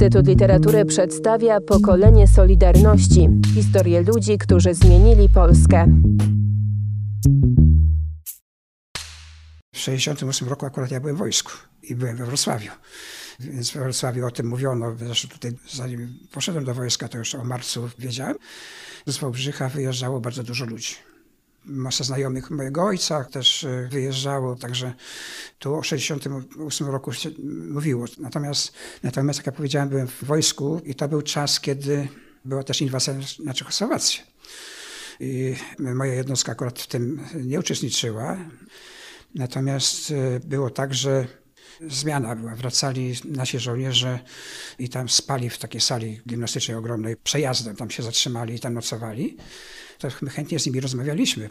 Instytut 0.00 0.26
Literatury 0.26 0.84
przedstawia 0.84 1.60
pokolenie 1.60 2.28
Solidarności 2.28 3.28
historię 3.54 4.02
ludzi, 4.02 4.38
którzy 4.38 4.74
zmienili 4.74 5.28
Polskę. 5.28 5.86
W 9.74 9.84
1968 9.84 10.48
roku 10.48 10.66
akurat 10.66 10.90
ja 10.90 11.00
byłem 11.00 11.16
w 11.16 11.18
wojsku 11.18 11.52
i 11.82 11.94
byłem 11.94 12.16
we 12.16 12.26
Wrocławiu. 12.26 12.70
Więc 13.40 13.70
we 13.70 13.80
Wrocławiu 13.80 14.26
o 14.26 14.30
tym 14.30 14.46
mówiono. 14.46 14.96
Zresztą 14.96 15.28
tutaj, 15.28 15.52
zanim 15.70 16.18
poszedłem 16.32 16.64
do 16.64 16.74
wojska, 16.74 17.08
to 17.08 17.18
już 17.18 17.34
o 17.34 17.44
marcu 17.44 17.88
wiedziałem. 17.98 18.36
Z 19.06 19.18
Wałbrzycha 19.18 19.68
wyjeżdżało 19.68 20.20
bardzo 20.20 20.42
dużo 20.42 20.64
ludzi. 20.64 20.94
Masa 21.64 22.04
znajomych 22.04 22.50
mojego 22.50 22.84
ojca 22.84 23.24
też 23.24 23.64
y, 23.64 23.88
wyjeżdżało, 23.90 24.56
także 24.56 24.94
tu 25.58 25.74
o 25.74 25.82
68 25.82 26.86
roku 26.86 27.12
się 27.12 27.30
mówiło. 27.70 28.04
Natomiast, 28.18 28.72
natomiast 29.02 29.38
jak 29.38 29.46
ja 29.46 29.52
powiedziałem, 29.52 29.88
byłem 29.88 30.08
w 30.08 30.24
wojsku 30.24 30.80
i 30.84 30.94
to 30.94 31.08
był 31.08 31.22
czas, 31.22 31.60
kiedy 31.60 32.08
była 32.44 32.62
też 32.62 32.80
inwazja 32.80 33.14
na 33.44 33.54
Czechosłowację. 33.54 34.22
I 35.20 35.56
moja 35.78 36.14
jednostka 36.14 36.52
akurat 36.52 36.78
w 36.78 36.86
tym 36.86 37.20
nie 37.34 37.60
uczestniczyła. 37.60 38.36
Natomiast 39.34 40.10
y, 40.10 40.40
było 40.44 40.70
tak, 40.70 40.94
że 40.94 41.26
zmiana 41.88 42.36
była. 42.36 42.54
Wracali 42.54 43.14
nasi 43.24 43.58
żołnierze 43.58 44.18
i 44.78 44.88
tam 44.88 45.08
spali 45.08 45.50
w 45.50 45.58
takiej 45.58 45.80
sali 45.80 46.20
gimnastycznej 46.28 46.76
ogromnej. 46.76 47.16
Przejazdem 47.16 47.76
tam 47.76 47.90
się 47.90 48.02
zatrzymali 48.02 48.54
i 48.54 48.60
tam 48.60 48.74
nocowali 48.74 49.36
to 50.00 50.08
chętnie 50.30 50.58
z 50.58 50.66
nimi 50.66 50.80
rozmawialiśmy. 50.80 51.50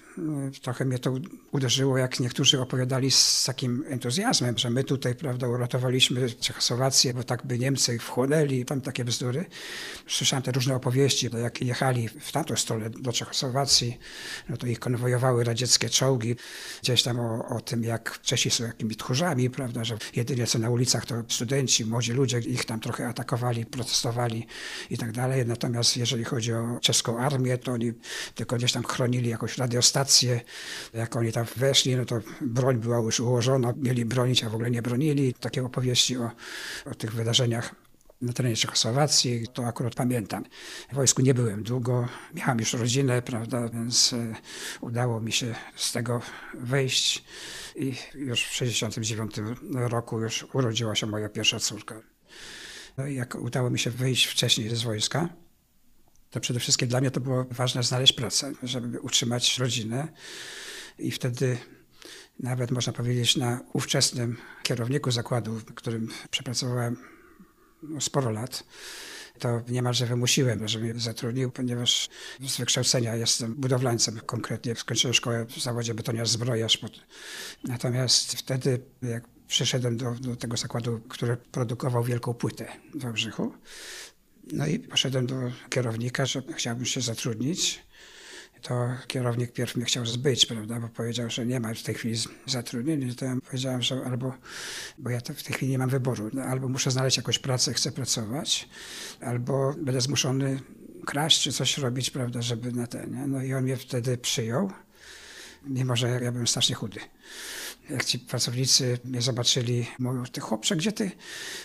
Trochę 0.62 0.86
mnie 0.86 1.00
to 1.00 1.14
uderzyło, 1.52 1.98
jak 1.98 2.20
niektórzy 2.20 2.62
opowiadali 2.62 3.12
z 3.12 3.44
takim 3.46 3.84
entuzjazmem, 3.88 4.58
że 4.58 4.70
my 4.70 4.84
tutaj, 4.84 5.16
prawda, 5.16 5.48
uratowaliśmy 5.48 6.30
Czechosłowację, 6.30 7.14
bo 7.14 7.24
tak 7.24 7.46
by 7.46 7.60
Niemcy 7.60 8.00
wchłonęli, 8.00 8.66
tam 8.66 8.82
takie 8.82 9.06
bzdury. 9.06 9.46
Słyszałem 10.08 10.44
te 10.44 10.52
różne 10.52 10.76
opowieści, 10.76 11.30
jak 11.42 11.62
jechali 11.62 12.08
w 12.08 12.32
tamtą 12.32 12.56
stronę 12.56 12.90
do 12.90 13.14
Czechosłowacji, 13.14 13.98
no 14.50 14.58
to 14.58 14.68
ich 14.68 14.80
konwojowały 14.80 15.44
radzieckie 15.44 15.90
czołgi, 15.90 16.36
gdzieś 16.82 17.04
tam 17.04 17.20
o, 17.20 17.48
o 17.48 17.62
tym, 17.62 17.84
jak 17.84 18.22
Czesi 18.22 18.50
są 18.50 18.64
jakimi 18.64 18.96
tchórzami, 18.96 19.50
prawda, 19.50 19.84
że 19.84 19.98
jedynie 20.16 20.48
co 20.48 20.60
na 20.60 20.70
ulicach 20.70 21.06
to 21.06 21.24
studenci, 21.28 21.86
młodzi 21.86 22.14
ludzie, 22.14 22.40
ich 22.40 22.66
tam 22.66 22.80
trochę 22.80 23.08
atakowali, 23.08 23.66
protestowali 23.66 24.48
i 24.90 24.98
tak 24.98 25.12
dalej. 25.12 25.46
Natomiast 25.46 25.98
jeżeli 25.98 26.24
chodzi 26.24 26.54
o 26.54 26.80
czeską 26.82 27.20
armię, 27.20 27.58
to 27.58 27.72
oni 27.72 27.94
tylko 28.40 28.56
gdzieś 28.56 28.72
tam 28.72 28.84
chronili 28.84 29.30
jakąś 29.30 29.58
radiostację. 29.58 30.42
Jak 30.94 31.16
oni 31.16 31.32
tam 31.32 31.46
weszli, 31.56 31.96
no 31.96 32.06
to 32.06 32.20
broń 32.42 32.78
była 32.78 32.98
już 32.98 33.20
ułożona, 33.20 33.74
mieli 33.78 34.06
bronić, 34.06 34.44
a 34.44 34.50
w 34.50 34.54
ogóle 34.56 34.72
nie 34.72 34.82
bronili. 34.82 35.34
Takie 35.34 35.66
opowieści 35.66 36.18
o, 36.18 36.32
o 36.86 36.96
tych 36.96 37.14
wydarzeniach 37.14 37.76
na 38.22 38.34
terenie 38.34 38.56
Czechosłowacji, 38.56 39.48
to 39.54 39.66
akurat 39.66 39.96
pamiętam. 39.96 40.44
W 40.92 40.96
wojsku 40.96 41.22
nie 41.22 41.34
byłem 41.34 41.64
długo, 41.64 42.08
miałem 42.34 42.60
już 42.60 42.74
rodzinę, 42.74 43.22
prawda, 43.22 43.70
więc 43.70 44.14
e, 44.14 44.36
udało 44.82 45.22
mi 45.22 45.32
się 45.32 45.56
z 45.76 45.92
tego 45.92 46.22
wejść 46.54 47.24
i 47.76 47.96
już 48.16 48.44
w 48.44 48.52
1969 48.52 49.60
roku 49.74 50.22
już 50.22 50.46
urodziła 50.54 50.96
się 50.96 51.08
moja 51.08 51.30
pierwsza 51.30 51.60
córka. 51.60 52.02
No 52.98 53.08
i 53.08 53.16
jak 53.16 53.36
udało 53.36 53.70
mi 53.70 53.80
się 53.80 53.92
wyjść 53.92 54.26
wcześniej 54.26 54.76
z 54.76 54.84
wojska, 54.84 55.30
to 56.30 56.40
przede 56.40 56.60
wszystkim 56.60 56.88
dla 56.88 57.02
mnie 57.02 57.12
to 57.12 57.20
było 57.20 57.46
ważne 57.52 57.84
znaleźć 57.84 58.14
pracę, 58.14 58.54
żeby 58.64 59.00
utrzymać 59.00 59.58
rodzinę. 59.58 60.08
I 61.00 61.12
wtedy 61.12 61.58
nawet 62.40 62.72
można 62.72 62.94
powiedzieć 62.94 63.36
na 63.36 63.60
ówczesnym 63.74 64.38
kierowniku 64.64 65.12
zakładu, 65.12 65.56
w 65.56 65.74
którym 65.74 66.10
przepracowałem 66.32 66.98
sporo 68.00 68.32
lat, 68.32 68.64
to 69.40 69.62
niemalże 69.70 70.06
wymusiłem, 70.06 70.68
żeby 70.68 70.86
mnie 70.86 71.00
zatrudnił, 71.00 71.52
ponieważ 71.52 72.10
z 72.48 72.58
wykształcenia 72.58 73.16
jestem 73.16 73.56
budowlańcem 73.56 74.20
konkretnie. 74.26 74.76
Skończyłem 74.76 75.14
szkołę 75.14 75.46
w 75.46 75.60
zawodzie 75.60 75.94
betoniarz 75.94 76.30
zbrojarz. 76.30 76.80
Natomiast 77.64 78.34
wtedy, 78.34 78.82
jak 79.02 79.24
przyszedłem 79.48 79.98
do, 79.98 80.16
do 80.16 80.36
tego 80.36 80.58
zakładu, 80.58 81.00
który 81.10 81.38
produkował 81.38 82.04
wielką 82.04 82.34
płytę 82.34 82.68
w 82.94 83.02
Wałbrzychu, 83.02 83.54
no 84.54 84.68
i 84.68 84.80
poszedłem 84.80 85.28
do 85.28 85.36
kierownika, 85.70 86.26
że 86.26 86.42
chciałbym 86.56 86.86
się 86.86 87.02
zatrudnić. 87.02 87.90
To 88.62 88.90
kierownik 89.08 89.52
pierw 89.52 89.76
mnie 89.76 89.86
chciał 89.86 90.06
zbyć, 90.06 90.46
prawda, 90.46 90.80
bo 90.80 90.90
powiedział, 90.90 91.30
że 91.30 91.46
nie 91.46 91.60
ma 91.60 91.74
w 91.74 91.84
tej 91.84 91.96
chwili 91.96 92.16
zatrudnienia. 92.46 93.14
To 93.14 93.26
ja 93.26 93.36
powiedziałem, 93.46 93.82
że 93.82 94.06
albo, 94.06 94.34
bo 94.98 95.10
ja 95.10 95.20
w 95.20 95.44
tej 95.44 95.56
chwili 95.56 95.72
nie 95.72 95.78
mam 95.78 95.90
wyboru, 95.90 96.30
no, 96.34 96.42
albo 96.42 96.70
muszę 96.70 96.92
znaleźć 96.92 97.18
jakąś 97.18 97.40
pracę, 97.40 97.74
chcę 97.74 97.92
pracować, 97.92 98.70
albo 99.22 99.74
będę 99.82 100.02
zmuszony 100.02 100.60
kraść 101.06 101.44
czy 101.44 101.52
coś 101.52 101.78
robić, 101.78 102.10
prawda, 102.10 102.42
żeby 102.42 102.72
na 102.72 102.88
ten. 102.88 103.16
Nie? 103.16 103.28
No 103.28 103.44
i 103.44 103.54
on 103.54 103.64
mnie 103.64 103.78
wtedy 103.78 104.18
przyjął, 104.18 104.72
mimo 105.64 105.96
że 105.96 106.10
ja 106.10 106.32
byłem 106.32 106.48
strasznie 106.48 106.76
chudy 106.76 107.00
jak 107.90 108.06
ci 108.06 108.20
pracownicy 108.20 109.00
mnie 109.04 109.22
zobaczyli, 109.22 109.88
mówią, 110.00 110.24
ty 110.32 110.42
chłopcze, 110.42 110.76
gdzie 110.76 110.92
ty, 110.92 111.12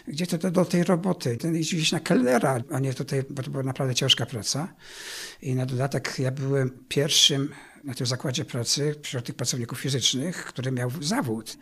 gdzie 0.08 0.26
ty 0.26 0.38
do 0.38 0.64
tej 0.64 0.84
roboty? 0.84 1.36
Ten 1.36 1.56
iść 1.56 1.92
na 1.92 2.00
kelnera, 2.00 2.62
a 2.70 2.78
nie 2.78 2.94
tutaj, 2.94 3.24
bo 3.30 3.42
to 3.42 3.50
była 3.50 3.62
naprawdę 3.62 3.94
ciężka 3.94 4.26
praca. 4.26 4.74
I 5.42 5.54
na 5.54 5.66
dodatek 5.66 6.14
ja 6.18 6.30
byłem 6.30 6.70
pierwszym 6.88 7.54
na 7.84 7.94
tym 7.94 8.06
zakładzie 8.06 8.44
pracy 8.44 8.94
wśród 9.02 9.24
tych 9.24 9.34
pracowników 9.34 9.80
fizycznych, 9.80 10.44
który 10.44 10.72
miał 10.72 10.90
zawód. 11.00 11.56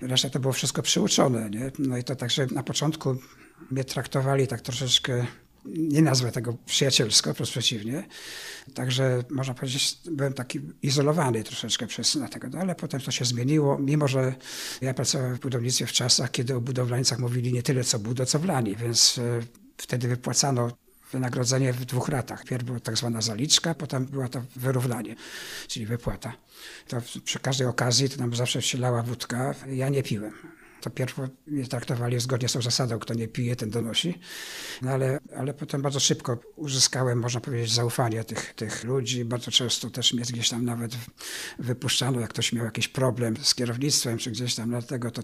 Reszta 0.00 0.30
to 0.30 0.40
było 0.40 0.52
wszystko 0.52 0.82
przyuczone. 0.82 1.50
Nie? 1.50 1.70
No 1.78 1.96
i 1.96 2.04
to 2.04 2.16
także 2.16 2.46
na 2.46 2.62
początku 2.62 3.16
mnie 3.70 3.84
traktowali 3.84 4.46
tak 4.46 4.60
troszeczkę 4.60 5.26
nie 5.64 6.02
nazwę 6.02 6.32
tego 6.32 6.56
przyjacielsko, 6.66 7.34
wprost 7.34 7.52
przeciwnie. 7.52 8.04
Także 8.74 9.24
można 9.30 9.54
powiedzieć, 9.54 9.98
byłem 10.10 10.32
taki 10.32 10.60
izolowany 10.82 11.44
troszeczkę 11.44 11.86
przez 11.86 12.18
tego, 12.30 12.48
no, 12.48 12.58
ale 12.58 12.74
potem 12.74 13.00
to 13.00 13.10
się 13.10 13.24
zmieniło, 13.24 13.78
mimo 13.78 14.08
że 14.08 14.34
ja 14.80 14.94
pracowałem 14.94 15.36
w 15.36 15.40
budownictwie 15.40 15.86
w 15.86 15.92
czasach, 15.92 16.30
kiedy 16.30 16.54
o 16.54 16.60
budowlańcach 16.60 17.18
mówili 17.18 17.52
nie 17.52 17.62
tyle 17.62 17.84
co 17.84 17.98
budowlani, 17.98 18.76
więc 18.76 19.18
e, 19.18 19.40
wtedy 19.76 20.08
wypłacano 20.08 20.70
wynagrodzenie 21.12 21.72
w 21.72 21.84
dwóch 21.84 22.08
ratach. 22.08 22.44
Pierw 22.44 22.64
była 22.64 22.80
tak 22.80 22.98
zwana 22.98 23.20
zaliczka, 23.20 23.74
potem 23.74 24.06
była 24.06 24.28
to 24.28 24.42
wyrównanie, 24.56 25.16
czyli 25.68 25.86
wypłata. 25.86 26.32
To 26.88 26.96
przy 27.24 27.38
każdej 27.38 27.66
okazji 27.66 28.08
to 28.08 28.16
nam 28.16 28.36
zawsze 28.36 28.60
wsielała 28.60 29.02
wódka. 29.02 29.54
Ja 29.68 29.88
nie 29.88 30.02
piłem 30.02 30.59
to 30.80 30.90
pierwsze 30.90 31.28
mnie 31.46 31.66
traktowali 31.66 32.20
zgodnie 32.20 32.48
z 32.48 32.52
tą 32.52 32.62
zasadą, 32.62 32.98
kto 32.98 33.14
nie 33.14 33.28
pije, 33.28 33.56
ten 33.56 33.70
donosi. 33.70 34.18
No 34.82 34.90
ale, 34.90 35.20
ale 35.36 35.54
potem 35.54 35.82
bardzo 35.82 36.00
szybko 36.00 36.38
uzyskałem, 36.56 37.18
można 37.18 37.40
powiedzieć, 37.40 37.72
zaufanie 37.72 38.24
tych, 38.24 38.54
tych 38.54 38.84
ludzi. 38.84 39.24
Bardzo 39.24 39.50
często 39.50 39.90
też 39.90 40.12
mnie 40.12 40.22
gdzieś 40.22 40.48
tam 40.48 40.64
nawet 40.64 40.92
wypuszczano, 41.58 42.20
jak 42.20 42.30
ktoś 42.30 42.52
miał 42.52 42.64
jakiś 42.64 42.88
problem 42.88 43.36
z 43.42 43.54
kierownictwem, 43.54 44.18
czy 44.18 44.30
gdzieś 44.30 44.54
tam, 44.54 44.70
dlatego 44.70 45.10
to, 45.10 45.22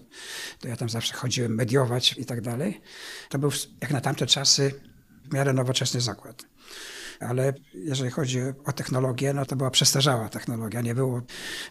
to 0.59 0.67
ja 0.67 0.77
tam 0.77 0.89
zawsze 0.89 1.13
chodziłem 1.13 1.55
mediować 1.55 2.15
i 2.17 2.25
tak 2.25 2.41
dalej. 2.41 2.81
To 3.29 3.39
był, 3.39 3.51
jak 3.81 3.91
na 3.91 4.01
tamte 4.01 4.27
czasy, 4.27 4.73
w 5.29 5.33
miarę 5.33 5.53
nowoczesny 5.53 6.01
zakład 6.01 6.45
ale 7.19 7.53
jeżeli 7.73 8.11
chodzi 8.11 8.39
o 8.65 8.71
technologię, 8.71 9.33
no 9.33 9.45
to 9.45 9.55
była 9.55 9.71
przestarzała 9.71 10.29
technologia. 10.29 10.81
Nie 10.81 10.95
było 10.95 11.21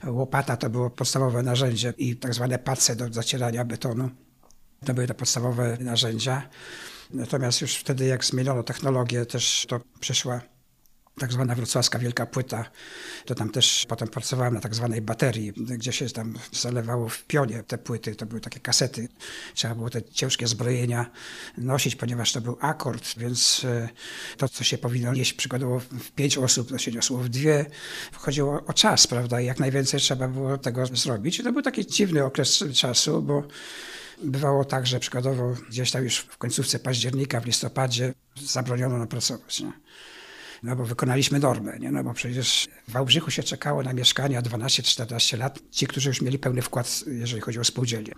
łopata, 0.06 0.56
to 0.56 0.70
było 0.70 0.90
podstawowe 0.90 1.42
narzędzie 1.42 1.94
i 1.98 2.16
tak 2.16 2.34
zwane 2.34 2.58
pace 2.58 2.96
do 2.96 3.12
zacierania 3.12 3.64
betonu. 3.64 4.10
To 4.84 4.94
były 4.94 5.06
te 5.06 5.14
podstawowe 5.14 5.78
narzędzia. 5.80 6.48
Natomiast 7.10 7.60
już 7.60 7.76
wtedy, 7.76 8.06
jak 8.06 8.24
zmieniono 8.24 8.62
technologię, 8.62 9.26
też 9.26 9.66
to 9.68 9.80
przyszła 10.00 10.40
tak 11.20 11.32
zwana 11.32 11.54
wrocławska 11.54 11.98
wielka 11.98 12.26
płyta, 12.26 12.64
to 13.24 13.34
tam 13.34 13.50
też 13.50 13.86
potem 13.88 14.08
pracowałem 14.08 14.54
na 14.54 14.60
tak 14.60 14.74
zwanej 14.74 15.02
baterii, 15.02 15.52
gdzie 15.56 15.92
się 15.92 16.10
tam 16.10 16.34
zalewało 16.52 17.08
w 17.08 17.24
pionie 17.24 17.62
te 17.62 17.78
płyty, 17.78 18.14
to 18.14 18.26
były 18.26 18.40
takie 18.40 18.60
kasety. 18.60 19.08
Trzeba 19.54 19.74
było 19.74 19.90
te 19.90 20.02
ciężkie 20.02 20.46
zbrojenia 20.46 21.10
nosić, 21.58 21.96
ponieważ 21.96 22.32
to 22.32 22.40
był 22.40 22.56
akord, 22.60 23.18
więc 23.18 23.64
e, 23.64 23.88
to, 24.36 24.48
co 24.48 24.64
się 24.64 24.78
powinno 24.78 25.12
nieść 25.12 25.32
przykładowo 25.32 25.80
w 25.80 26.10
pięć 26.10 26.38
osób, 26.38 26.68
to 26.68 26.78
się 26.78 26.92
niosło 26.92 27.18
w 27.18 27.28
dwie. 27.28 27.66
Chodziło 28.12 28.64
o 28.66 28.72
czas, 28.72 29.06
prawda, 29.06 29.40
i 29.40 29.46
jak 29.46 29.60
najwięcej 29.60 30.00
trzeba 30.00 30.28
było 30.28 30.58
tego 30.58 30.86
zrobić. 30.86 31.42
To 31.42 31.52
był 31.52 31.62
taki 31.62 31.86
dziwny 31.86 32.24
okres 32.24 32.64
czasu, 32.74 33.22
bo 33.22 33.42
Bywało 34.22 34.64
tak, 34.64 34.86
że 34.86 35.00
przykładowo 35.00 35.54
gdzieś 35.68 35.90
tam 35.90 36.04
już 36.04 36.18
w 36.18 36.38
końcówce 36.38 36.78
października, 36.78 37.40
w 37.40 37.46
listopadzie 37.46 38.14
zabroniono 38.36 38.98
nam 38.98 39.08
pracować. 39.08 39.60
Nie? 39.60 39.72
No 40.62 40.76
bo 40.76 40.84
wykonaliśmy 40.84 41.38
normę, 41.38 41.78
nie? 41.78 41.90
no 41.90 42.04
bo 42.04 42.14
przecież 42.14 42.68
w 42.88 42.92
Wałbrzychu 42.92 43.30
się 43.30 43.42
czekało 43.42 43.82
na 43.82 43.92
mieszkania 43.92 44.42
12-14 44.42 45.38
lat, 45.38 45.58
ci, 45.70 45.86
którzy 45.86 46.08
już 46.08 46.22
mieli 46.22 46.38
pełny 46.38 46.62
wkład, 46.62 47.04
jeżeli 47.06 47.40
chodzi 47.40 47.58
o 47.58 47.64
spółdzielnie. 47.64 48.12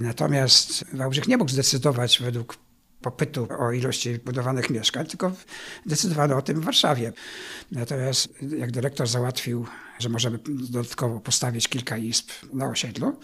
Natomiast 0.00 0.84
Wałbrzych 0.92 1.28
nie 1.28 1.36
mógł 1.36 1.50
zdecydować 1.50 2.18
według 2.22 2.56
popytu 3.02 3.48
o 3.58 3.72
ilości 3.72 4.18
budowanych 4.18 4.70
mieszkań, 4.70 5.06
tylko 5.06 5.32
decydowano 5.86 6.36
o 6.36 6.42
tym 6.42 6.60
w 6.60 6.64
Warszawie. 6.64 7.12
Natomiast 7.72 8.28
jak 8.58 8.70
dyrektor 8.70 9.06
załatwił, 9.06 9.66
że 9.98 10.08
możemy 10.08 10.38
dodatkowo 10.46 11.20
postawić 11.20 11.68
kilka 11.68 11.96
izb 11.96 12.30
na 12.52 12.66
osiedlu, 12.66 13.16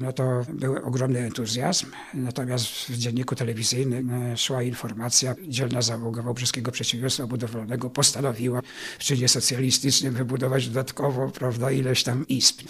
no 0.00 0.12
to 0.12 0.44
był 0.48 0.76
ogromny 0.76 1.18
entuzjazm. 1.18 1.86
Natomiast 2.14 2.66
w 2.66 2.98
dzienniku 2.98 3.34
telewizyjnym 3.34 4.10
e, 4.10 4.36
szła 4.36 4.62
informacja, 4.62 5.34
dzielna 5.48 5.82
załoga 5.82 6.22
Wałbrzyskiego 6.22 6.72
Przedsiębiorstwa 6.72 7.26
Budowlanego 7.26 7.90
postanowiła 7.90 8.62
w 8.98 9.04
czynie 9.04 9.28
socjalistycznym 9.28 10.14
wybudować 10.14 10.68
dodatkowo, 10.68 11.28
prawda, 11.28 11.70
ileś 11.70 12.02
tam 12.02 12.28
izb. 12.28 12.60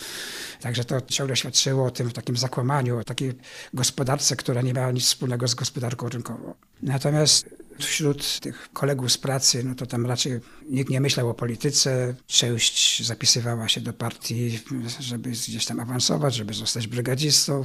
Także 0.61 0.85
to 0.85 1.01
ciągle 1.01 1.37
świadczyło 1.37 1.87
o 1.87 1.91
tym 1.91 2.11
takim 2.11 2.37
zakłamaniu, 2.37 2.99
o 2.99 3.05
takiej 3.05 3.33
gospodarce, 3.75 4.37
która 4.37 4.63
nie 4.63 4.73
miała 4.73 4.93
nic 4.93 5.05
wspólnego 5.05 5.49
z 5.49 5.55
gospodarką 5.55 6.09
rynkową. 6.09 6.55
Natomiast 6.83 7.60
wśród 7.85 8.41
tych 8.41 8.69
kolegów 8.73 9.13
z 9.13 9.19
pracy, 9.19 9.65
no 9.65 9.75
to 9.75 9.87
tam 9.87 10.07
raczej 10.07 10.41
nikt 10.69 10.91
nie 10.91 11.01
myślał 11.01 11.31
o 11.31 11.35
polityce. 11.35 12.15
Część 12.27 13.07
zapisywała 13.07 13.69
się 13.69 13.81
do 13.81 13.93
partii, 13.93 14.59
żeby 15.01 15.31
gdzieś 15.31 15.67
tam 15.67 15.81
awansować, 15.81 16.35
żeby 16.35 16.55
zostać 16.55 16.87
brygadzistą. 16.87 17.65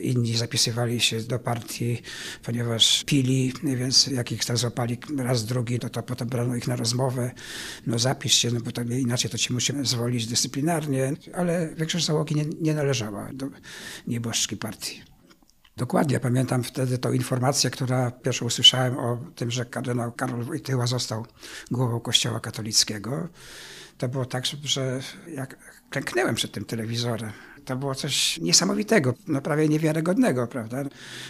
Inni 0.00 0.36
zapisywali 0.36 1.00
się 1.00 1.20
do 1.20 1.38
partii, 1.38 2.02
ponieważ 2.42 3.04
pili, 3.04 3.52
więc 3.64 4.06
jak 4.06 4.32
ich 4.32 4.44
tam 4.44 4.56
złapali 4.56 4.98
raz, 5.18 5.44
drugi, 5.44 5.78
to, 5.78 5.88
to 5.88 6.02
potem 6.02 6.28
brano 6.28 6.56
ich 6.56 6.68
na 6.68 6.76
rozmowę. 6.76 7.30
No 7.86 7.98
zapisz 7.98 8.34
się, 8.34 8.50
no 8.50 8.60
bo 8.60 8.72
to 8.72 8.82
inaczej 8.82 9.30
to 9.30 9.38
ci 9.38 9.52
musimy 9.52 9.84
zwolić 9.84 10.26
dyscyplinarnie. 10.26 11.12
Ale 11.34 11.74
większość 11.76 12.06
załogi 12.06 12.34
nie, 12.34 12.44
nie 12.60 12.74
należała 12.74 13.30
do 13.32 13.46
nieboszczki 14.06 14.56
partii. 14.56 15.09
Dokładnie 15.80 16.20
pamiętam 16.20 16.64
wtedy 16.64 16.98
tą 16.98 17.12
informację, 17.12 17.70
która 17.70 18.10
pierwszą 18.10 18.46
usłyszałem 18.46 18.98
o 18.98 19.18
tym, 19.34 19.50
że 19.50 19.64
kardynał 19.64 20.12
Karol 20.12 20.44
Wojtyła 20.44 20.86
został 20.86 21.26
głową 21.70 22.00
Kościoła 22.00 22.40
katolickiego. 22.40 23.28
To 23.98 24.08
było 24.08 24.24
tak, 24.24 24.44
że 24.64 25.00
jak 25.34 25.56
klęknęłem 25.90 26.34
przed 26.34 26.52
tym 26.52 26.64
telewizorem. 26.64 27.32
To 27.64 27.76
było 27.76 27.94
coś 27.94 28.38
niesamowitego, 28.38 29.14
no 29.26 29.42
prawie 29.42 29.68
niewiarygodnego, 29.68 30.46
prawda? 30.46 30.82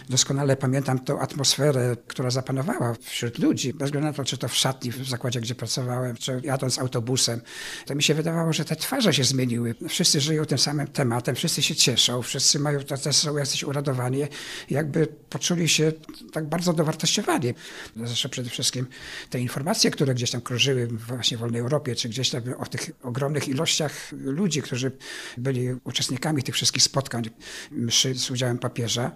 Doskonale 0.09 0.57
pamiętam 0.57 0.99
tą 0.99 1.19
atmosferę, 1.19 1.95
która 2.07 2.29
zapanowała 2.29 2.95
wśród 3.01 3.39
ludzi, 3.39 3.73
bez 3.73 3.87
względu 3.87 4.07
na 4.07 4.13
to, 4.13 4.23
czy 4.23 4.37
to 4.37 4.47
w 4.47 4.55
szatni, 4.55 4.91
w 4.91 5.09
zakładzie, 5.09 5.41
gdzie 5.41 5.55
pracowałem, 5.55 6.15
czy 6.15 6.41
jadąc 6.43 6.79
autobusem. 6.79 7.41
To 7.85 7.95
mi 7.95 8.03
się 8.03 8.13
wydawało, 8.13 8.53
że 8.53 8.65
te 8.65 8.75
twarze 8.75 9.13
się 9.13 9.23
zmieniły. 9.23 9.75
Wszyscy 9.89 10.21
żyją 10.21 10.45
tym 10.45 10.57
samym 10.57 10.87
tematem, 10.87 11.35
wszyscy 11.35 11.61
się 11.61 11.75
cieszą, 11.75 12.21
wszyscy 12.21 12.59
mają, 12.59 12.79
też 12.79 13.15
są 13.15 13.37
jacyś 13.37 13.63
uradowani, 13.63 14.21
jakby 14.69 15.07
poczuli 15.29 15.69
się 15.69 15.91
tak 16.31 16.49
bardzo 16.49 16.73
dowartościowani. 16.73 17.53
Zresztą 17.95 18.29
przede 18.29 18.49
wszystkim 18.49 18.87
te 19.29 19.39
informacje, 19.39 19.91
które 19.91 20.13
gdzieś 20.13 20.31
tam 20.31 20.41
krążyły 20.41 20.87
właśnie 20.87 21.37
w 21.37 21.39
wolnej 21.39 21.61
Europie, 21.61 21.95
czy 21.95 22.09
gdzieś 22.09 22.29
tam 22.29 22.41
o 22.57 22.65
tych 22.65 22.91
ogromnych 23.03 23.47
ilościach 23.47 24.11
ludzi, 24.11 24.61
którzy 24.61 24.91
byli 25.37 25.67
uczestnikami 25.83 26.20
tych 26.43 26.55
wszystkich 26.55 26.83
spotkań, 26.83 27.29
mszy 27.71 28.15
z 28.15 28.31
udziałem 28.31 28.57
papieża. 28.57 29.11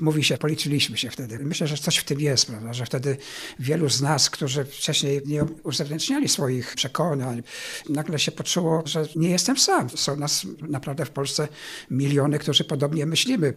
Mówi 0.00 0.24
się, 0.24 0.38
policzyliśmy 0.38 0.98
się 0.98 1.10
wtedy. 1.10 1.38
Myślę, 1.38 1.66
że 1.66 1.76
coś 1.76 1.96
w 1.96 2.04
tym 2.04 2.20
jest, 2.20 2.46
prawda? 2.46 2.72
że 2.72 2.86
wtedy 2.86 3.16
wielu 3.58 3.90
z 3.90 4.00
nas, 4.00 4.30
którzy 4.30 4.64
wcześniej 4.64 5.20
nie 5.26 5.44
uzewnętrzniali 5.44 6.28
swoich 6.28 6.74
przekonań, 6.74 7.42
nagle 7.88 8.18
się 8.18 8.32
poczuło, 8.32 8.82
że 8.86 9.06
nie 9.16 9.30
jestem 9.30 9.58
sam. 9.58 9.90
Są 9.90 10.16
nas 10.16 10.46
naprawdę 10.68 11.04
w 11.04 11.10
Polsce 11.10 11.48
miliony, 11.90 12.38
którzy 12.38 12.64
podobnie 12.64 13.06
myślimy. 13.06 13.54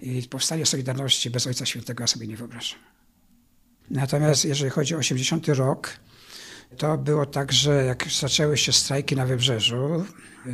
I 0.00 0.22
powstanie 0.22 0.66
Solidarności 0.66 1.30
bez 1.30 1.46
Ojca 1.46 1.66
Świętego 1.66 2.02
ja 2.02 2.06
sobie 2.06 2.26
nie 2.26 2.36
wyobrażam. 2.36 2.78
Natomiast 3.90 4.44
jeżeli 4.44 4.70
chodzi 4.70 4.94
o 4.94 4.98
80 4.98 5.48
rok, 5.48 5.90
to 6.76 6.98
było 6.98 7.26
tak, 7.26 7.52
że 7.52 7.84
jak 7.84 8.08
zaczęły 8.20 8.56
się 8.56 8.72
strajki 8.72 9.16
na 9.16 9.26
Wybrzeżu, 9.26 10.04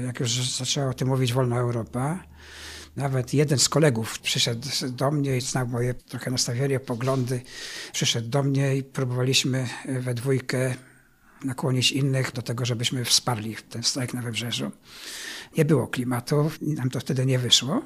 jak 0.06 0.20
już 0.20 0.56
zaczęła 0.56 0.91
o 0.91 0.94
tym 0.94 1.09
mówić 1.09 1.32
Wolna 1.32 1.59
Europa, 1.59 2.25
nawet 2.97 3.35
jeden 3.35 3.59
z 3.59 3.69
kolegów 3.69 4.19
przyszedł 4.19 4.69
do 4.88 5.11
mnie 5.11 5.37
i 5.37 5.41
znał 5.41 5.67
moje 5.67 5.94
trochę 5.94 6.31
nastawienie, 6.31 6.81
poglądy. 6.81 7.43
Przyszedł 7.93 8.29
do 8.29 8.43
mnie 8.43 8.76
i 8.76 8.82
próbowaliśmy 8.82 9.69
we 10.00 10.14
dwójkę 10.14 10.75
nakłonić 11.44 11.93
innych 11.93 12.32
do 12.32 12.43
tego, 12.43 12.64
żebyśmy 12.64 13.05
wsparli 13.05 13.56
ten 13.70 13.82
strajk 13.82 14.14
na 14.14 14.23
Wybrzeżu. 14.23 14.70
Nie 15.56 15.64
było 15.64 15.87
klimatu, 15.87 16.50
nam 16.61 16.91
to 16.91 17.00
wtedy 17.00 17.26
nie 17.26 17.38
wyszło. 17.38 17.82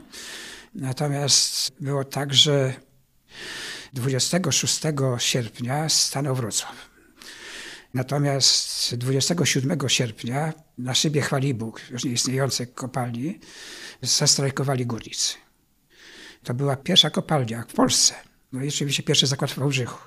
Natomiast 0.74 1.72
było 1.80 2.04
tak, 2.04 2.34
że 2.34 2.74
26 3.92 4.80
sierpnia 5.18 5.88
stanął 5.88 6.34
Wrocław. 6.34 6.95
Natomiast 7.94 8.94
27 8.94 9.78
sierpnia 9.88 10.52
na 10.78 10.94
szybie 10.94 11.20
Chwalibóg, 11.20 11.80
już 11.90 12.04
nieistniejącej 12.04 12.66
kopalni, 12.66 13.40
zastrajkowali 14.02 14.86
górnicy. 14.86 15.34
To 16.42 16.54
była 16.54 16.76
pierwsza 16.76 17.10
kopalnia 17.10 17.64
w 17.68 17.72
Polsce. 17.72 18.14
No 18.52 18.62
i 18.62 18.68
oczywiście 18.68 19.02
pierwszy 19.02 19.26
zakład 19.26 19.50
w 19.50 19.58
Wałbrzychu. 19.58 19.98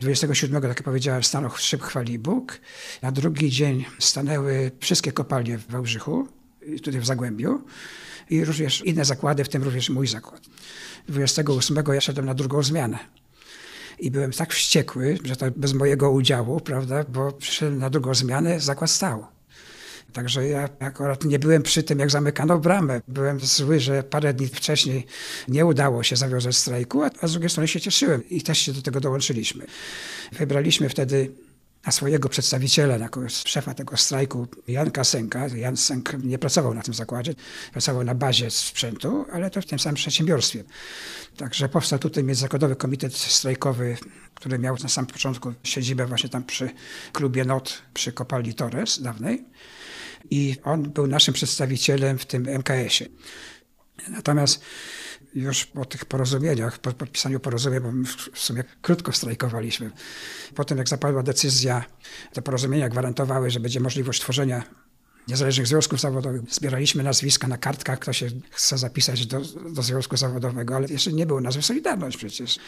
27, 0.00 0.62
tak 0.62 0.68
jak 0.68 0.82
powiedziałem, 0.82 1.22
stanął 1.22 1.50
szyb 1.50 1.82
Chwalibóg. 1.82 2.60
Na 3.02 3.12
drugi 3.12 3.50
dzień 3.50 3.84
stanęły 3.98 4.70
wszystkie 4.80 5.12
kopalnie 5.12 5.58
w 5.58 5.66
Wałbrzychu, 5.66 6.28
tutaj 6.82 7.00
w 7.00 7.06
Zagłębiu 7.06 7.64
i 8.30 8.44
również 8.44 8.84
inne 8.84 9.04
zakłady, 9.04 9.44
w 9.44 9.48
tym 9.48 9.62
również 9.62 9.90
mój 9.90 10.06
zakład. 10.06 10.42
28 11.08 11.84
ja 11.92 12.00
szedłem 12.00 12.26
na 12.26 12.34
drugą 12.34 12.62
zmianę. 12.62 12.98
I 14.02 14.10
byłem 14.10 14.32
tak 14.32 14.54
wściekły, 14.54 15.18
że 15.24 15.36
to 15.36 15.46
bez 15.56 15.74
mojego 15.74 16.10
udziału, 16.10 16.60
prawda, 16.60 17.04
bo 17.08 17.32
przyszedłem 17.32 17.78
na 17.78 17.90
drugą 17.90 18.14
zmianę, 18.14 18.60
zakład 18.60 18.90
stał. 18.90 19.26
Także 20.12 20.48
ja 20.48 20.68
akurat 20.78 21.24
nie 21.24 21.38
byłem 21.38 21.62
przy 21.62 21.82
tym, 21.82 21.98
jak 21.98 22.10
zamykano 22.10 22.58
bramę. 22.58 23.00
Byłem 23.08 23.40
zły, 23.40 23.80
że 23.80 24.02
parę 24.02 24.34
dni 24.34 24.46
wcześniej 24.46 25.06
nie 25.48 25.66
udało 25.66 26.02
się 26.02 26.16
zawiązać 26.16 26.56
strajku, 26.56 27.02
a 27.20 27.26
z 27.26 27.32
drugiej 27.32 27.50
strony 27.50 27.68
się 27.68 27.80
cieszyłem 27.80 28.28
i 28.28 28.42
też 28.42 28.58
się 28.58 28.72
do 28.72 28.82
tego 28.82 29.00
dołączyliśmy. 29.00 29.66
Wybraliśmy 30.32 30.88
wtedy 30.88 31.30
na 31.86 31.92
swojego 31.92 32.28
przedstawiciela, 32.28 33.08
szefa 33.28 33.74
tego 33.74 33.96
strajku, 33.96 34.46
Janka 34.68 35.04
Senka. 35.04 35.46
Jan 35.46 35.76
Senk 35.76 36.12
nie 36.24 36.38
pracował 36.38 36.74
na 36.74 36.82
tym 36.82 36.94
zakładzie, 36.94 37.34
pracował 37.72 38.04
na 38.04 38.14
bazie 38.14 38.50
sprzętu, 38.50 39.26
ale 39.32 39.50
to 39.50 39.62
w 39.62 39.66
tym 39.66 39.78
samym 39.78 39.96
przedsiębiorstwie. 39.96 40.64
Także 41.36 41.68
powstał 41.68 41.98
tutaj 41.98 42.24
Międzyzakładowy 42.24 42.76
Komitet 42.76 43.14
Strajkowy, 43.14 43.96
który 44.34 44.58
miał 44.58 44.76
na 44.82 44.88
samym 44.88 45.10
początku 45.10 45.52
siedzibę 45.64 46.06
właśnie 46.06 46.28
tam 46.28 46.44
przy 46.44 46.70
klubie 47.12 47.44
NOT, 47.44 47.82
przy 47.94 48.12
kopalni 48.12 48.54
Torres 48.54 49.02
dawnej. 49.02 49.44
I 50.30 50.56
on 50.64 50.82
był 50.82 51.06
naszym 51.06 51.34
przedstawicielem 51.34 52.18
w 52.18 52.26
tym 52.26 52.48
MKS-ie. 52.48 53.10
Natomiast 54.08 54.64
już 55.34 55.66
po 55.66 55.84
tych 55.84 56.04
porozumieniach, 56.04 56.78
po 56.78 56.92
podpisaniu 56.92 57.40
porozumień, 57.40 57.80
bo 57.80 57.90
w 58.32 58.38
sumie 58.38 58.64
krótko 58.82 59.12
strajkowaliśmy. 59.12 59.90
Potem 60.54 60.78
jak 60.78 60.88
zapadła 60.88 61.22
decyzja, 61.22 61.84
te 62.32 62.42
porozumienia 62.42 62.88
gwarantowały, 62.88 63.50
że 63.50 63.60
będzie 63.60 63.80
możliwość 63.80 64.20
tworzenia 64.20 64.62
niezależnych 65.28 65.66
związków 65.66 66.00
zawodowych. 66.00 66.42
Zbieraliśmy 66.50 67.02
nazwiska 67.02 67.48
na 67.48 67.58
kartkach, 67.58 67.98
kto 67.98 68.12
się 68.12 68.28
chce 68.50 68.78
zapisać 68.78 69.26
do, 69.26 69.40
do 69.74 69.82
związku 69.82 70.16
zawodowego, 70.16 70.76
ale 70.76 70.88
jeszcze 70.88 71.12
nie 71.12 71.26
było 71.26 71.40
nazwy 71.40 71.62
Solidarność 71.62 72.16
przecież. 72.16 72.58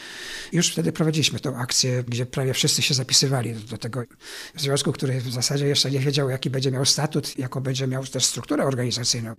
Już 0.53 0.73
wtedy 0.73 0.93
prowadziliśmy 0.93 1.41
tą 1.41 1.57
akcję, 1.57 2.05
gdzie 2.09 2.27
prawie 2.27 2.55
wszyscy 2.55 2.83
się 2.83 2.95
zapisywali 2.95 3.55
do 3.55 3.79
tego 3.79 4.03
związku, 4.57 4.93
który 4.93 5.21
w 5.21 5.33
zasadzie 5.33 5.67
jeszcze 5.67 5.91
nie 5.91 6.01
wiedział, 6.01 6.31
jaki 6.31 6.51
będzie 6.51 6.71
miał 6.71 6.85
statut, 6.85 7.39
jaką 7.39 7.61
będzie 7.61 7.87
miał 7.87 8.07
też 8.07 8.25
strukturę 8.25 8.65
organizacyjną. 8.65 9.35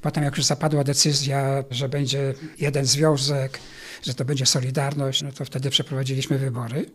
Potem 0.00 0.24
jak 0.24 0.36
już 0.36 0.46
zapadła 0.46 0.84
decyzja, 0.84 1.64
że 1.70 1.88
będzie 1.88 2.34
jeden 2.58 2.86
związek, 2.86 3.58
że 4.02 4.14
to 4.14 4.24
będzie 4.24 4.46
Solidarność, 4.46 5.22
no 5.22 5.32
to 5.32 5.44
wtedy 5.44 5.70
przeprowadziliśmy 5.70 6.38
wybory. 6.38 6.90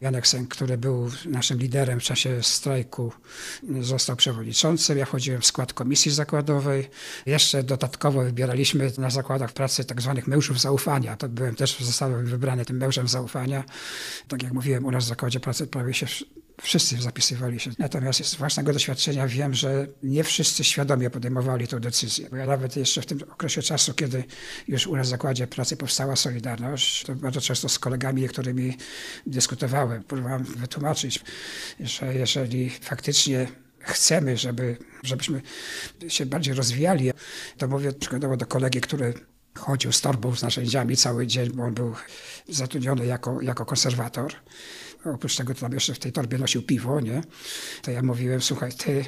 Janek 0.00 0.26
Sęk, 0.26 0.48
który 0.48 0.78
był 0.78 1.10
naszym 1.26 1.58
liderem 1.58 2.00
w 2.00 2.02
czasie 2.02 2.42
strajku, 2.42 3.12
został 3.80 4.16
przewodniczącym. 4.16 4.98
Ja 4.98 5.04
wchodziłem 5.04 5.40
w 5.40 5.46
skład 5.46 5.72
komisji 5.72 6.12
zakładowej. 6.12 6.90
Jeszcze 7.26 7.62
dodatkowo 7.62 8.22
wybieraliśmy 8.22 8.92
na 8.98 9.10
zakładach 9.10 9.52
pracy 9.52 9.84
tak 9.84 10.02
zwanych 10.02 10.26
mężów 10.26 10.60
zaufania. 10.60 11.16
To 11.16 11.28
byłem 11.28 11.54
też, 11.54 11.78
zostałem 11.80 12.26
wybrany 12.26 12.64
tym 12.64 12.76
mężem 12.76 13.08
zaufania. 13.08 13.64
Tak 14.28 14.42
jak 14.42 14.52
mówiłem, 14.52 14.84
u 14.84 14.90
nas 14.90 15.04
w 15.04 15.08
zakładzie 15.08 15.40
pracy 15.40 15.66
prawie 15.66 15.94
się 15.94 16.06
wszyscy 16.62 17.02
zapisywali 17.02 17.60
się. 17.60 17.70
Natomiast 17.78 18.24
z 18.24 18.34
własnego 18.34 18.72
doświadczenia 18.72 19.28
wiem, 19.28 19.54
że 19.54 19.86
nie 20.02 20.24
wszyscy 20.24 20.64
świadomie 20.64 21.10
podejmowali 21.10 21.68
tę 21.68 21.80
decyzję. 21.80 22.28
Bo 22.30 22.36
ja 22.36 22.46
nawet 22.46 22.76
jeszcze 22.76 23.02
w 23.02 23.06
tym 23.06 23.20
okresie 23.32 23.62
czasu, 23.62 23.94
kiedy 23.94 24.24
już 24.68 24.86
u 24.86 24.96
nas 24.96 25.06
w 25.06 25.10
zakładzie 25.10 25.46
pracy 25.46 25.76
powstała 25.76 26.16
Solidarność, 26.16 27.04
to 27.04 27.14
bardzo 27.14 27.40
często 27.40 27.68
z 27.68 27.78
kolegami, 27.78 28.28
którymi 28.28 28.76
dyskutowałem, 29.26 30.02
próbowałem 30.02 30.44
wytłumaczyć, 30.44 31.24
że 31.80 32.14
jeżeli 32.14 32.70
faktycznie 32.70 33.48
chcemy, 33.80 34.36
żeby, 34.36 34.76
żebyśmy 35.02 35.42
się 36.08 36.26
bardziej 36.26 36.54
rozwijali, 36.54 37.10
to 37.58 37.68
mówię 37.68 37.92
przykładowo 37.92 38.36
do 38.36 38.46
kolegi, 38.46 38.80
który 38.80 39.14
chodził 39.58 39.92
z 39.92 40.00
torbą 40.00 40.36
z 40.36 40.42
narzędziami 40.42 40.96
cały 40.96 41.26
dzień, 41.26 41.50
bo 41.50 41.62
on 41.62 41.74
był 41.74 41.94
zatrudniony 42.48 43.06
jako, 43.06 43.42
jako 43.42 43.66
konserwator 43.66 44.32
oprócz 45.04 45.36
tego 45.36 45.54
tam 45.54 45.72
jeszcze 45.72 45.94
w 45.94 45.98
tej 45.98 46.12
torbie 46.12 46.38
nosił 46.38 46.62
piwo, 46.62 47.00
nie? 47.00 47.22
To 47.82 47.90
ja 47.90 48.02
mówiłem, 48.02 48.40
słuchaj, 48.40 48.72
ty 48.72 49.04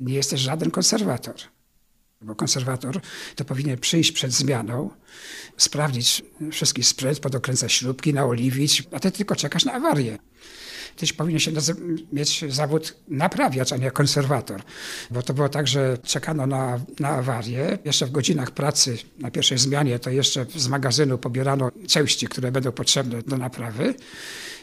nie 0.00 0.14
jesteś 0.14 0.40
żaden 0.40 0.70
konserwator. 0.70 1.34
Bo 2.22 2.34
konserwator 2.34 3.00
to 3.36 3.44
powinien 3.44 3.78
przyjść 3.78 4.12
przed 4.12 4.32
zmianą, 4.32 4.90
sprawdzić 5.56 6.22
wszystki 6.52 6.84
sprzęt, 6.84 7.20
podokręcać 7.20 7.72
śrubki, 7.72 8.14
naoliwić, 8.14 8.82
a 8.92 9.00
ty 9.00 9.12
tylko 9.12 9.36
czekasz 9.36 9.64
na 9.64 9.72
awarię. 9.72 10.18
Tyś 10.96 11.12
powinien 11.12 11.40
się 11.40 11.50
mieć 12.12 12.44
zawód 12.48 12.96
naprawiacz, 13.08 13.72
a 13.72 13.76
nie 13.76 13.90
konserwator. 13.90 14.62
Bo 15.10 15.22
to 15.22 15.34
było 15.34 15.48
tak, 15.48 15.68
że 15.68 15.98
czekano 15.98 16.46
na, 16.46 16.80
na 17.00 17.08
awarię. 17.08 17.78
Jeszcze 17.84 18.06
w 18.06 18.10
godzinach 18.10 18.50
pracy 18.50 18.98
na 19.18 19.30
pierwszej 19.30 19.58
zmianie 19.58 19.98
to 19.98 20.10
jeszcze 20.10 20.46
z 20.56 20.68
magazynu 20.68 21.18
pobierano 21.18 21.70
części, 21.88 22.26
które 22.26 22.52
będą 22.52 22.72
potrzebne 22.72 23.22
do 23.22 23.36
naprawy. 23.38 23.94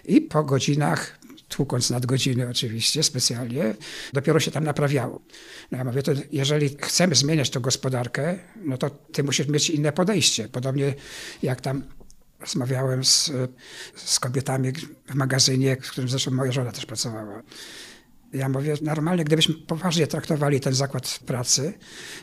I 0.06 0.22
po 0.22 0.44
godzinach 0.44 1.20
tłukąc 1.50 1.90
nadgodziny 1.90 2.50
oczywiście 2.50 3.04
specjalnie, 3.04 3.76
dopiero 4.14 4.40
się 4.40 4.52
tam 4.52 4.64
naprawiało. 4.64 5.22
No 5.72 5.78
ja 5.78 5.84
mówię, 5.84 6.04
to 6.04 6.12
jeżeli 6.32 6.70
chcemy 6.82 7.16
zmieniać 7.16 7.50
tę 7.50 7.60
gospodarkę, 7.60 8.40
no 8.56 8.78
to 8.78 8.90
ty 8.90 9.24
musisz 9.24 9.48
mieć 9.48 9.70
inne 9.70 9.92
podejście. 9.92 10.50
Podobnie 10.50 10.94
jak 11.44 11.62
tam 11.62 11.84
rozmawiałem 12.40 13.06
z, 13.06 13.32
z 13.96 14.20
kobietami 14.20 14.72
w 15.10 15.16
magazynie, 15.16 15.78
w 15.82 15.92
którym 15.92 16.10
zresztą 16.10 16.32
moja 16.32 16.52
żona 16.52 16.72
też 16.72 16.86
pracowała. 16.86 17.44
Ja 18.34 18.50
mówię, 18.50 18.76
normalnie 18.82 19.24
gdybyśmy 19.24 19.56
poważnie 19.56 20.08
traktowali 20.08 20.60
ten 20.60 20.74
zakład 20.74 21.20
pracy, 21.26 21.74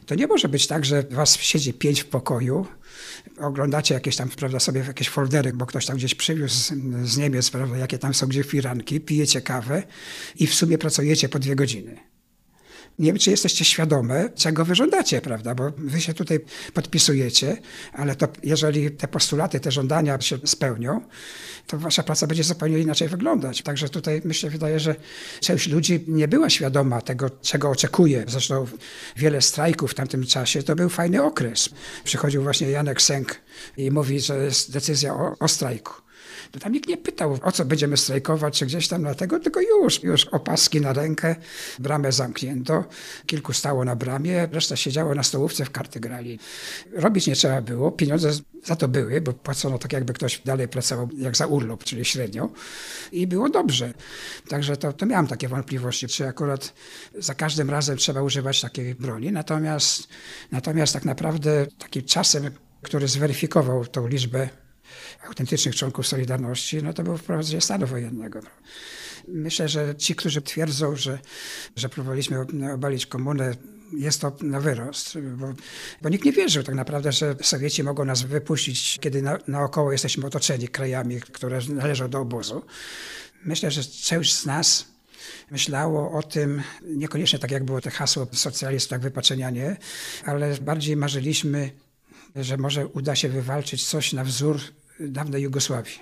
to 0.06 0.14
nie 0.14 0.26
może 0.26 0.48
być 0.48 0.66
tak, 0.66 0.84
że 0.84 1.02
was 1.10 1.36
siedzi 1.36 1.74
pięć 1.74 2.00
w 2.00 2.06
pokoju, 2.06 2.66
oglądacie 3.38 3.94
jakieś 3.94 4.16
tam, 4.16 4.28
prawda, 4.28 4.60
sobie 4.60 4.80
jakieś 4.80 5.08
foldery, 5.08 5.52
bo 5.52 5.66
ktoś 5.66 5.86
tam 5.86 5.96
gdzieś 5.96 6.14
przywiózł 6.14 6.74
z, 7.04 7.16
Niemiec, 7.16 7.50
prawda, 7.50 7.76
jakie 7.76 7.98
tam 7.98 8.14
są 8.14 8.26
gdzie 8.26 8.42
firanki, 8.42 9.00
pijecie 9.00 9.40
kawę 9.40 9.82
i 10.36 10.46
w 10.46 10.54
sumie 10.54 10.78
pracujecie 10.78 11.28
po 11.28 11.38
dwie 11.38 11.56
godziny. 11.56 12.13
Nie 12.98 13.06
wiem, 13.06 13.18
czy 13.18 13.30
jesteście 13.30 13.64
świadome, 13.64 14.28
czego 14.34 14.64
wy 14.64 14.74
żądacie, 14.74 15.20
prawda? 15.20 15.54
Bo 15.54 15.72
wy 15.76 16.00
się 16.00 16.14
tutaj 16.14 16.40
podpisujecie, 16.74 17.56
ale 17.92 18.16
to 18.16 18.28
jeżeli 18.42 18.90
te 18.90 19.08
postulaty, 19.08 19.60
te 19.60 19.72
żądania 19.72 20.20
się 20.20 20.38
spełnią, 20.44 21.00
to 21.66 21.78
wasza 21.78 22.02
praca 22.02 22.26
będzie 22.26 22.44
zupełnie 22.44 22.78
inaczej 22.78 23.08
wyglądać. 23.08 23.62
Także 23.62 23.88
tutaj 23.88 24.22
myślę, 24.24 24.50
wydaje, 24.50 24.80
że 24.80 24.94
część 25.40 25.68
ludzi 25.68 26.04
nie 26.08 26.28
była 26.28 26.50
świadoma 26.50 27.00
tego, 27.00 27.30
czego 27.30 27.70
oczekuje. 27.70 28.24
Zresztą 28.28 28.66
wiele 29.16 29.42
strajków 29.42 29.90
w 29.90 29.94
tamtym 29.94 30.26
czasie 30.26 30.62
to 30.62 30.76
był 30.76 30.88
fajny 30.88 31.22
okres. 31.22 31.68
Przychodził 32.04 32.42
właśnie 32.42 32.70
Janek 32.70 33.02
Sęk 33.02 33.40
i 33.76 33.90
mówi, 33.90 34.20
że 34.20 34.44
jest 34.44 34.72
decyzja 34.72 35.14
o, 35.14 35.34
o 35.40 35.48
strajku 35.48 36.04
to 36.50 36.60
tam 36.60 36.72
nikt 36.72 36.88
nie 36.88 36.96
pytał, 36.96 37.38
o 37.42 37.52
co 37.52 37.64
będziemy 37.64 37.96
strajkować, 37.96 38.58
czy 38.58 38.66
gdzieś 38.66 38.88
tam 38.88 39.02
dlatego, 39.02 39.40
tylko 39.40 39.60
już, 39.60 40.02
już 40.02 40.24
opaski 40.24 40.80
na 40.80 40.92
rękę, 40.92 41.36
bramę 41.78 42.12
zamknięto, 42.12 42.84
kilku 43.26 43.52
stało 43.52 43.84
na 43.84 43.96
bramie, 43.96 44.48
reszta 44.52 44.76
siedziało 44.76 45.14
na 45.14 45.22
stołówce, 45.22 45.64
w 45.64 45.70
karty 45.70 46.00
grali. 46.00 46.38
Robić 46.92 47.26
nie 47.26 47.34
trzeba 47.34 47.62
było, 47.62 47.92
pieniądze 47.92 48.30
za 48.64 48.76
to 48.76 48.88
były, 48.88 49.20
bo 49.20 49.32
płacono 49.32 49.78
tak, 49.78 49.92
jakby 49.92 50.12
ktoś 50.12 50.40
dalej 50.44 50.68
pracował 50.68 51.08
jak 51.18 51.36
za 51.36 51.46
urlop, 51.46 51.84
czyli 51.84 52.04
średnio 52.04 52.48
i 53.12 53.26
było 53.26 53.48
dobrze. 53.48 53.94
Także 54.48 54.76
to, 54.76 54.92
to 54.92 55.06
miałem 55.06 55.26
takie 55.26 55.48
wątpliwości, 55.48 56.08
czy 56.08 56.28
akurat 56.28 56.72
za 57.18 57.34
każdym 57.34 57.70
razem 57.70 57.96
trzeba 57.96 58.22
używać 58.22 58.60
takiej 58.60 58.94
broni, 58.94 59.32
natomiast, 59.32 60.08
natomiast 60.52 60.92
tak 60.92 61.04
naprawdę 61.04 61.66
takim 61.78 62.02
czasem, 62.02 62.50
który 62.82 63.08
zweryfikował 63.08 63.86
tą 63.86 64.08
liczbę 64.08 64.48
autentycznych 65.26 65.76
członków 65.76 66.06
Solidarności, 66.06 66.82
no 66.82 66.92
to 66.92 67.02
było 67.02 67.16
wprowadzenie 67.16 67.60
stanu 67.60 67.86
wojennego. 67.86 68.40
Myślę, 69.28 69.68
że 69.68 69.96
ci, 69.96 70.14
którzy 70.14 70.42
twierdzą, 70.42 70.96
że, 70.96 71.18
że 71.76 71.88
próbowaliśmy 71.88 72.46
obalić 72.74 73.06
komunę, 73.06 73.54
jest 73.92 74.20
to 74.20 74.36
na 74.42 74.60
wyrost, 74.60 75.18
bo, 75.36 75.54
bo, 76.02 76.08
nikt 76.08 76.24
nie 76.24 76.32
wierzył 76.32 76.62
tak 76.62 76.74
naprawdę, 76.74 77.12
że 77.12 77.36
Sowieci 77.42 77.82
mogą 77.82 78.04
nas 78.04 78.22
wypuścić, 78.22 78.98
kiedy 79.00 79.22
na, 79.22 79.38
naokoło 79.48 79.92
jesteśmy 79.92 80.26
otoczeni 80.26 80.68
krajami, 80.68 81.20
które 81.20 81.60
należą 81.68 82.10
do 82.10 82.20
obozu. 82.20 82.62
Myślę, 83.44 83.70
że 83.70 83.84
część 83.84 84.34
z 84.34 84.46
nas 84.46 84.86
myślało 85.50 86.18
o 86.18 86.22
tym, 86.22 86.62
niekoniecznie 86.82 87.38
tak 87.38 87.50
jak 87.50 87.64
było 87.64 87.80
to 87.80 87.90
hasło 87.90 88.26
socjalistów, 88.32 88.90
tak 88.90 89.00
wypaczenia 89.00 89.50
nie, 89.50 89.76
ale 90.24 90.54
bardziej 90.60 90.96
marzyliśmy, 90.96 91.70
że 92.36 92.56
może 92.56 92.86
uda 92.86 93.16
się 93.16 93.28
wywalczyć 93.28 93.88
coś 93.88 94.12
na 94.12 94.24
wzór 94.24 94.60
dawnej 95.00 95.42
Jugosławii. 95.42 95.98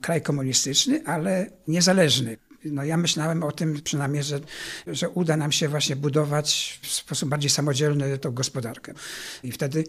Kraj 0.00 0.22
komunistyczny, 0.22 1.02
ale 1.06 1.50
niezależny. 1.68 2.36
No 2.64 2.84
ja 2.84 2.96
myślałem 2.96 3.42
o 3.42 3.52
tym 3.52 3.82
przynajmniej, 3.82 4.22
że, 4.22 4.40
że 4.86 5.08
uda 5.08 5.36
nam 5.36 5.52
się 5.52 5.68
właśnie 5.68 5.96
budować 5.96 6.80
w 6.82 6.86
sposób 6.86 7.28
bardziej 7.28 7.50
samodzielny 7.50 8.18
tą 8.18 8.32
gospodarkę. 8.32 8.94
I 9.42 9.52
wtedy, 9.52 9.84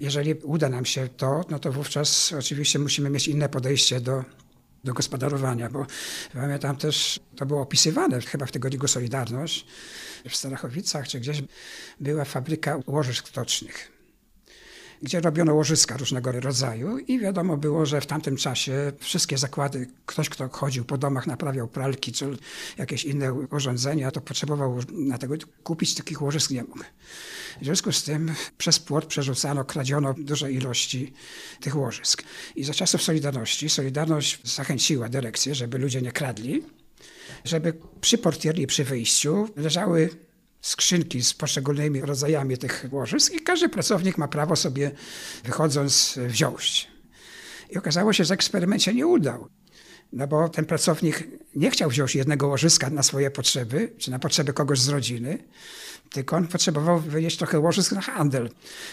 jeżeli 0.00 0.34
uda 0.34 0.68
nam 0.68 0.84
się 0.84 1.08
to, 1.08 1.44
no 1.50 1.58
to 1.58 1.72
wówczas 1.72 2.32
oczywiście 2.32 2.78
musimy 2.78 3.10
mieć 3.10 3.28
inne 3.28 3.48
podejście 3.48 4.00
do, 4.00 4.24
do 4.84 4.92
gospodarowania, 4.92 5.70
bo 5.70 5.86
pamiętam 6.32 6.76
też, 6.76 7.20
to 7.36 7.46
było 7.46 7.62
opisywane 7.62 8.20
chyba 8.20 8.46
w 8.46 8.52
tygodniku 8.52 8.88
Solidarność, 8.88 9.66
w 10.28 10.36
Starachowicach 10.36 11.08
czy 11.08 11.20
gdzieś 11.20 11.42
była 12.00 12.24
fabryka 12.24 12.78
łożysk 12.86 13.30
tocznych 13.30 13.91
gdzie 15.02 15.20
robiono 15.20 15.54
łożyska 15.54 15.96
różnego 15.96 16.32
rodzaju 16.32 16.98
i 16.98 17.18
wiadomo 17.18 17.56
było, 17.56 17.86
że 17.86 18.00
w 18.00 18.06
tamtym 18.06 18.36
czasie 18.36 18.92
wszystkie 18.98 19.38
zakłady, 19.38 19.86
ktoś 20.06 20.28
kto 20.28 20.48
chodził 20.48 20.84
po 20.84 20.98
domach, 20.98 21.26
naprawiał 21.26 21.68
pralki 21.68 22.12
czy 22.12 22.36
jakieś 22.78 23.04
inne 23.04 23.32
urządzenia, 23.32 24.10
to 24.10 24.20
potrzebował 24.20 24.78
na 24.92 25.18
tego 25.18 25.34
kupić 25.62 25.94
takich 25.94 26.22
łożysk 26.22 26.50
nie 26.50 26.62
mógł. 26.62 26.78
W 27.60 27.64
związku 27.64 27.92
z 27.92 28.02
tym 28.02 28.34
przez 28.58 28.78
płot 28.78 29.06
przerzucano, 29.06 29.64
kradziono 29.64 30.14
duże 30.18 30.52
ilości 30.52 31.12
tych 31.60 31.76
łożysk. 31.76 32.22
I 32.56 32.64
za 32.64 32.74
czasów 32.74 33.02
Solidarności 33.02 33.68
Solidarność 33.68 34.40
zachęciła 34.44 35.08
dyrekcję, 35.08 35.54
żeby 35.54 35.78
ludzie 35.78 36.02
nie 36.02 36.12
kradli, 36.12 36.62
żeby 37.44 37.74
przy 38.00 38.18
portierni, 38.18 38.66
przy 38.66 38.84
wyjściu 38.84 39.48
leżały 39.56 40.10
skrzynki 40.62 41.22
z 41.22 41.34
poszczególnymi 41.34 42.00
rodzajami 42.00 42.58
tych 42.58 42.86
łożysk 42.90 43.32
i 43.32 43.40
każdy 43.40 43.68
pracownik 43.68 44.18
ma 44.18 44.28
prawo 44.28 44.56
sobie 44.56 44.90
wychodząc 45.44 46.18
wziąć. 46.26 46.88
I 47.70 47.78
okazało 47.78 48.12
się, 48.12 48.24
że 48.24 48.34
eksperyment 48.34 48.82
się 48.82 48.94
nie 48.94 49.06
udał. 49.06 49.48
No 50.12 50.26
bo 50.26 50.48
ten 50.48 50.64
pracownik 50.64 51.28
nie 51.56 51.70
chciał 51.70 51.90
wziąć 51.90 52.14
jednego 52.14 52.46
łożyska 52.46 52.90
na 52.90 53.02
swoje 53.02 53.30
potrzeby, 53.30 53.92
czy 53.98 54.10
na 54.10 54.18
potrzeby 54.18 54.52
kogoś 54.52 54.80
z 54.80 54.88
rodziny, 54.88 55.38
tylko 56.12 56.36
on 56.36 56.48
potrzebował 56.48 57.00
wynieść 57.00 57.36
trochę 57.36 57.58
łożysk 57.58 57.92
na 57.92 58.00
handel. 58.00 58.50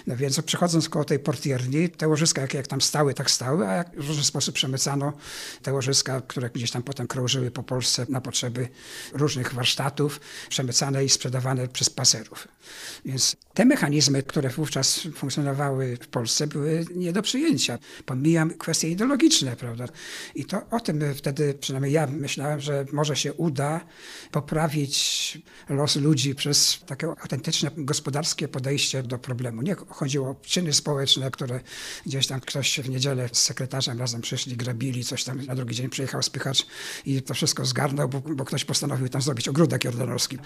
No 0.07 0.17
więc 0.17 0.41
przechodząc 0.41 0.89
koło 0.89 1.05
tej 1.05 1.19
portierni, 1.19 1.89
te 1.89 2.07
łożyska 2.07 2.41
jak, 2.41 2.53
jak 2.53 2.67
tam 2.67 2.81
stały, 2.81 3.13
tak 3.13 3.31
stały, 3.31 3.67
a 3.67 3.83
w 3.83 4.07
różny 4.07 4.23
sposób 4.23 4.55
przemycano 4.55 5.13
te 5.61 5.73
łożyska, 5.73 6.21
które 6.27 6.49
gdzieś 6.49 6.71
tam 6.71 6.83
potem 6.83 7.07
krążyły 7.07 7.51
po 7.51 7.63
Polsce 7.63 8.05
na 8.09 8.21
potrzeby 8.21 8.67
różnych 9.13 9.53
warsztatów, 9.53 10.19
przemycane 10.49 11.05
i 11.05 11.09
sprzedawane 11.09 11.67
przez 11.67 11.89
paserów. 11.89 12.47
Więc 13.05 13.35
te 13.53 13.65
mechanizmy, 13.65 14.23
które 14.23 14.49
wówczas 14.49 14.99
funkcjonowały 15.15 15.97
w 16.01 16.07
Polsce, 16.07 16.47
były 16.47 16.85
nie 16.95 17.13
do 17.13 17.21
przyjęcia. 17.21 17.79
Pomijam 18.05 18.49
kwestie 18.49 18.89
ideologiczne, 18.89 19.55
prawda? 19.55 19.85
I 20.35 20.45
to 20.45 20.61
o 20.71 20.79
tym 20.79 21.15
wtedy, 21.15 21.53
przynajmniej 21.53 21.93
ja 21.93 22.07
myślałem, 22.07 22.59
że 22.59 22.85
może 22.91 23.15
się 23.15 23.33
uda 23.33 23.85
poprawić 24.31 25.38
los 25.69 25.95
ludzi 25.95 26.35
przez 26.35 26.79
takie 26.85 27.09
autentyczne 27.22 27.72
gospodarskie 27.78 28.48
podejście 28.48 29.04
do 29.04 29.20
problemu. 29.20 29.62
Nie 29.62 29.75
chodziło 29.75 30.30
o 30.30 30.36
czyny 30.42 30.74
społeczne, 30.74 31.32
które 31.32 31.60
gdzieś 32.06 32.28
tam 32.28 32.42
ktoś 32.42 32.80
w 32.80 32.89
niedzielę 32.89 33.30
z 33.34 33.39
sekretarzem 33.39 34.00
razem 34.00 34.22
przyszli, 34.22 34.58
grabili, 34.58 35.04
coś 35.04 35.24
tam 35.24 35.46
na 35.46 35.56
drugi 35.56 35.75
dzień 35.75 35.89
przyjechał 35.89 36.24
spychacz 36.24 36.66
i 37.06 37.22
to 37.22 37.34
wszystko 37.34 37.66
zgarnął, 37.66 38.10
bo, 38.10 38.22
bo 38.22 38.46
ktoś 38.46 38.66
postanowił 38.66 39.10
tam 39.10 39.22
zrobić 39.22 39.48
ogródek 39.48 39.84
jordanowski. 39.84 40.38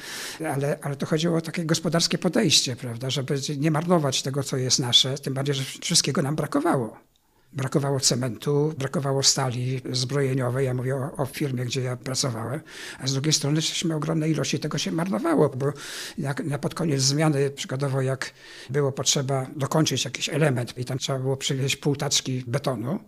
Ale, 0.54 0.80
ale 0.82 0.96
to 0.96 1.06
chodziło 1.06 1.38
o 1.38 1.42
takie 1.42 1.66
gospodarskie 1.66 2.18
podejście, 2.18 2.76
prawda, 2.76 3.10
żeby 3.10 3.42
nie 3.58 3.72
marnować 3.72 4.22
tego, 4.22 4.44
co 4.44 4.58
jest 4.58 4.80
nasze, 4.80 5.18
tym 5.18 5.34
bardziej, 5.34 5.56
że 5.56 5.64
wszystkiego 5.82 6.22
nam 6.22 6.36
brakowało. 6.36 7.13
Brakowało 7.56 8.00
cementu, 8.00 8.74
brakowało 8.78 9.24
stali 9.24 9.82
zbrojeniowej. 9.92 10.66
Ja 10.66 10.74
mówię 10.74 10.96
o, 10.96 11.12
o, 11.18 11.26
firmie, 11.26 11.66
gdzie 11.66 11.82
ja 11.82 11.98
pracowałem. 11.98 12.60
A 13.00 13.08
z 13.08 13.14
drugiej 13.14 13.34
strony 13.34 13.62
żeśmy 13.62 13.96
ogromne 13.96 14.30
ilości 14.30 14.60
tego 14.60 14.78
się 14.78 14.92
marnowało, 14.92 15.50
bo 15.50 15.74
jak, 16.18 16.44
na 16.44 16.58
pod 16.58 16.76
koniec 16.76 17.02
zmiany, 17.02 17.50
przykładowo 17.50 18.02
jak 18.02 18.34
było 18.70 18.92
potrzeba 18.92 19.48
dokończyć 19.56 20.06
jakiś 20.06 20.30
element 20.30 20.78
i 20.78 20.86
tam 20.86 20.98
trzeba 20.98 21.20
było 21.20 21.38
przywieźć 21.38 21.76
pół 21.76 21.96
taczki 21.96 22.44
betonu, 22.48 23.00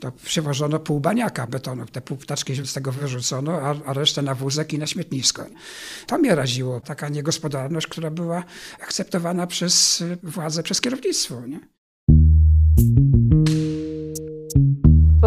to 0.00 0.12
przywożono 0.12 0.78
pół 0.78 1.00
baniaka 1.00 1.46
betonu. 1.46 1.86
Te 1.86 2.00
pół 2.00 2.16
taczki 2.16 2.66
z 2.66 2.72
tego 2.72 2.92
wyrzucono, 2.92 3.60
a, 3.60 3.74
a 3.86 3.92
resztę 3.92 4.22
na 4.22 4.34
wózek 4.34 4.72
i 4.72 4.78
na 4.78 4.86
śmietnisko. 4.86 5.46
To 6.06 6.18
mnie 6.18 6.34
raziło, 6.34 6.80
taka 6.80 7.08
niegospodarność, 7.08 7.86
która 7.86 8.10
była 8.10 8.44
akceptowana 8.80 9.46
przez 9.46 10.04
władze, 10.22 10.62
przez 10.62 10.80
kierownictwo. 10.80 11.46
Nie? 11.46 11.77